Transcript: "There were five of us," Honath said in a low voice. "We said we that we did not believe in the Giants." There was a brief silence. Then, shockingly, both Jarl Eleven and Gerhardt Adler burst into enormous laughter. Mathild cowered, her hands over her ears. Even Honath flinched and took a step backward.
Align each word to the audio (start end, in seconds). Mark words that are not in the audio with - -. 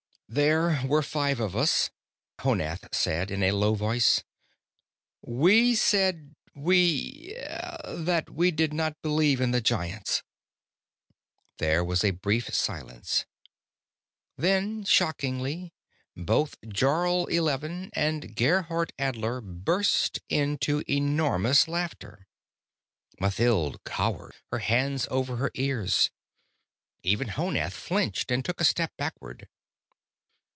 "There 0.33 0.81
were 0.85 1.01
five 1.03 1.41
of 1.41 1.57
us," 1.57 1.89
Honath 2.39 2.95
said 2.95 3.31
in 3.31 3.43
a 3.43 3.51
low 3.51 3.75
voice. 3.75 4.23
"We 5.21 5.75
said 5.75 6.35
we 6.55 7.33
that 7.83 8.29
we 8.29 8.51
did 8.51 8.71
not 8.71 9.01
believe 9.01 9.41
in 9.41 9.51
the 9.51 9.59
Giants." 9.59 10.23
There 11.57 11.83
was 11.83 12.05
a 12.05 12.11
brief 12.11 12.53
silence. 12.55 13.25
Then, 14.37 14.85
shockingly, 14.85 15.73
both 16.15 16.55
Jarl 16.65 17.25
Eleven 17.25 17.89
and 17.91 18.33
Gerhardt 18.33 18.93
Adler 18.97 19.41
burst 19.41 20.21
into 20.29 20.81
enormous 20.87 21.67
laughter. 21.67 22.25
Mathild 23.19 23.83
cowered, 23.83 24.35
her 24.49 24.59
hands 24.59 25.09
over 25.11 25.35
her 25.35 25.51
ears. 25.55 26.09
Even 27.03 27.27
Honath 27.27 27.73
flinched 27.73 28.31
and 28.31 28.45
took 28.45 28.61
a 28.61 28.63
step 28.63 28.93
backward. 28.95 29.49